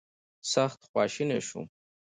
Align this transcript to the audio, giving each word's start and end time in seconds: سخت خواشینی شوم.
سخت 0.51 0.79
خواشینی 0.89 1.41
شوم. 1.47 1.65